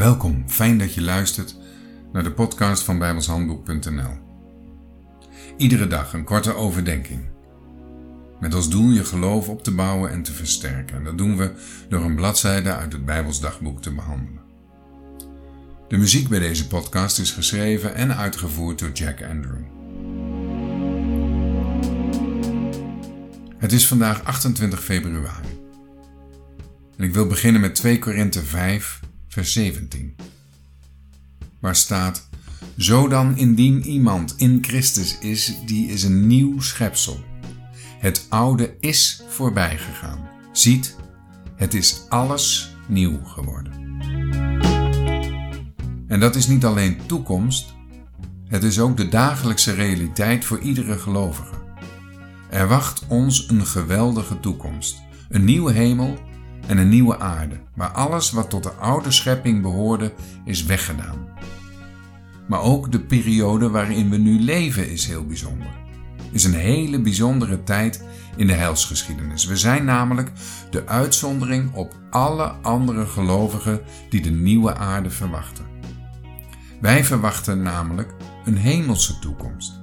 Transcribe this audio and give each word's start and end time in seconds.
Welkom, 0.00 0.44
fijn 0.46 0.78
dat 0.78 0.94
je 0.94 1.02
luistert 1.02 1.56
naar 2.12 2.22
de 2.22 2.32
podcast 2.32 2.82
van 2.82 2.98
bijbelshandboek.nl. 2.98 4.18
Iedere 5.56 5.86
dag 5.86 6.12
een 6.12 6.24
korte 6.24 6.54
overdenking. 6.54 7.28
Met 8.40 8.54
als 8.54 8.70
doel 8.70 8.90
je 8.90 9.04
geloof 9.04 9.48
op 9.48 9.64
te 9.64 9.74
bouwen 9.74 10.10
en 10.10 10.22
te 10.22 10.32
versterken. 10.32 10.96
En 10.96 11.04
dat 11.04 11.18
doen 11.18 11.36
we 11.36 11.52
door 11.88 12.04
een 12.04 12.14
bladzijde 12.14 12.74
uit 12.74 12.92
het 12.92 13.04
Bijbelsdagboek 13.04 13.82
te 13.82 13.94
behandelen. 13.94 14.42
De 15.88 15.96
muziek 15.96 16.28
bij 16.28 16.38
deze 16.38 16.66
podcast 16.66 17.18
is 17.18 17.30
geschreven 17.30 17.94
en 17.94 18.16
uitgevoerd 18.16 18.78
door 18.78 18.92
Jack 18.92 19.22
Andrew. 19.22 19.64
Het 23.58 23.72
is 23.72 23.86
vandaag 23.86 24.24
28 24.24 24.84
februari. 24.84 25.60
En 26.96 27.04
ik 27.04 27.14
wil 27.14 27.26
beginnen 27.26 27.60
met 27.60 27.74
2 27.74 27.98
Korinthe 27.98 28.42
5, 28.42 29.00
vers 29.30 29.52
17. 29.52 30.16
Waar 31.60 31.76
staat: 31.76 32.28
Zo 32.76 33.08
dan, 33.08 33.36
indien 33.36 33.82
iemand 33.82 34.34
in 34.36 34.58
Christus 34.62 35.18
is, 35.18 35.54
die 35.66 35.88
is 35.88 36.02
een 36.02 36.26
nieuw 36.26 36.60
schepsel. 36.60 37.24
Het 37.98 38.26
oude 38.28 38.76
is 38.80 39.22
voorbij 39.28 39.78
gegaan. 39.78 40.28
Ziet, 40.52 40.96
het 41.56 41.74
is 41.74 42.00
alles 42.08 42.74
nieuw 42.88 43.24
geworden. 43.24 43.72
En 46.06 46.20
dat 46.20 46.36
is 46.36 46.46
niet 46.46 46.64
alleen 46.64 47.06
toekomst, 47.06 47.74
het 48.46 48.62
is 48.62 48.80
ook 48.80 48.96
de 48.96 49.08
dagelijkse 49.08 49.72
realiteit 49.72 50.44
voor 50.44 50.58
iedere 50.58 50.98
gelovige. 50.98 51.54
Er 52.50 52.68
wacht 52.68 53.06
ons 53.08 53.48
een 53.48 53.66
geweldige 53.66 54.40
toekomst, 54.40 55.02
een 55.28 55.44
nieuwe 55.44 55.72
hemel 55.72 56.18
en 56.70 56.78
een 56.78 56.88
nieuwe 56.88 57.18
aarde, 57.18 57.60
waar 57.74 57.88
alles 57.88 58.30
wat 58.30 58.50
tot 58.50 58.62
de 58.62 58.70
oude 58.70 59.10
schepping 59.10 59.62
behoorde 59.62 60.12
is 60.44 60.64
weggedaan. 60.64 61.28
Maar 62.48 62.60
ook 62.60 62.92
de 62.92 63.00
periode 63.00 63.70
waarin 63.70 64.10
we 64.10 64.16
nu 64.16 64.40
leven 64.40 64.90
is 64.90 65.06
heel 65.06 65.26
bijzonder. 65.26 65.66
Is 66.32 66.44
een 66.44 66.54
hele 66.54 67.00
bijzondere 67.00 67.62
tijd 67.62 68.04
in 68.36 68.46
de 68.46 68.52
heilsgeschiedenis. 68.52 69.44
We 69.44 69.56
zijn 69.56 69.84
namelijk 69.84 70.30
de 70.70 70.86
uitzondering 70.86 71.74
op 71.74 71.94
alle 72.10 72.44
andere 72.44 73.06
gelovigen 73.06 73.80
die 74.10 74.20
de 74.22 74.30
nieuwe 74.30 74.74
aarde 74.74 75.10
verwachten. 75.10 75.64
Wij 76.80 77.04
verwachten 77.04 77.62
namelijk 77.62 78.14
een 78.44 78.56
hemelse 78.56 79.18
toekomst. 79.18 79.80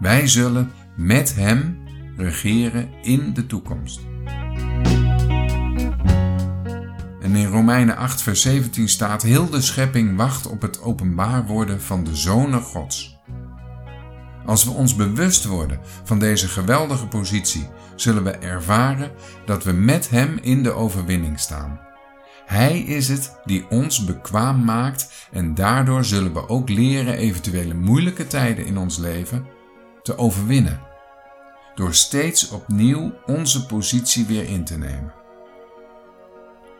Wij 0.00 0.26
zullen 0.26 0.70
met 0.96 1.34
Hem 1.34 1.78
regeren 2.16 2.88
in 3.02 3.34
de 3.34 3.46
toekomst. 3.46 4.00
Romeinen 7.66 7.96
8, 7.96 8.22
vers 8.22 8.40
17 8.40 8.88
staat: 8.88 9.22
Heel 9.22 9.50
de 9.50 9.60
schepping 9.60 10.16
wacht 10.16 10.46
op 10.46 10.62
het 10.62 10.82
openbaar 10.82 11.46
worden 11.46 11.82
van 11.82 12.04
de 12.04 12.16
zonen 12.16 12.62
Gods. 12.62 13.18
Als 14.44 14.64
we 14.64 14.70
ons 14.70 14.94
bewust 14.94 15.44
worden 15.44 15.80
van 16.04 16.18
deze 16.18 16.48
geweldige 16.48 17.06
positie, 17.06 17.68
zullen 17.96 18.24
we 18.24 18.30
ervaren 18.30 19.10
dat 19.46 19.64
we 19.64 19.72
met 19.72 20.10
Hem 20.10 20.38
in 20.42 20.62
de 20.62 20.72
overwinning 20.72 21.40
staan. 21.40 21.80
Hij 22.44 22.78
is 22.80 23.08
het 23.08 23.36
die 23.44 23.66
ons 23.70 24.04
bekwaam 24.04 24.64
maakt 24.64 25.28
en 25.32 25.54
daardoor 25.54 26.04
zullen 26.04 26.32
we 26.32 26.48
ook 26.48 26.68
leren 26.68 27.16
eventuele 27.16 27.74
moeilijke 27.74 28.26
tijden 28.26 28.66
in 28.66 28.78
ons 28.78 28.98
leven 28.98 29.46
te 30.02 30.18
overwinnen. 30.18 30.80
Door 31.74 31.94
steeds 31.94 32.48
opnieuw 32.48 33.12
onze 33.24 33.66
positie 33.66 34.26
weer 34.26 34.48
in 34.48 34.64
te 34.64 34.78
nemen. 34.78 35.24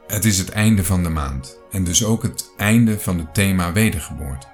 Het 0.06 0.24
is 0.24 0.38
het 0.38 0.48
einde 0.48 0.84
van 0.84 1.02
de 1.02 1.08
maand 1.08 1.58
en 1.70 1.84
dus 1.84 2.04
ook 2.04 2.22
het 2.22 2.50
einde 2.56 3.00
van 3.00 3.18
het 3.18 3.34
thema 3.34 3.72
wedergeboorte. 3.72 4.46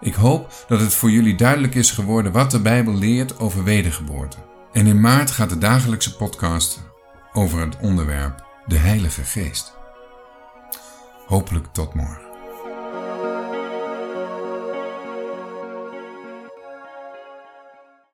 Ik 0.00 0.14
hoop 0.14 0.64
dat 0.68 0.80
het 0.80 0.94
voor 0.94 1.10
jullie 1.10 1.34
duidelijk 1.34 1.74
is 1.74 1.90
geworden 1.90 2.32
wat 2.32 2.50
de 2.50 2.60
Bijbel 2.60 2.94
leert 2.94 3.38
over 3.38 3.64
wedergeboorte. 3.64 4.36
En 4.72 4.86
in 4.86 5.00
maart 5.00 5.30
gaat 5.30 5.48
de 5.48 5.58
dagelijkse 5.58 6.16
podcast 6.16 6.82
over 7.32 7.60
het 7.60 7.76
onderwerp 7.80 8.44
de 8.66 8.76
Heilige 8.76 9.24
Geest. 9.24 9.76
Hopelijk 11.26 11.66
tot 11.72 11.94
morgen. 11.94 12.33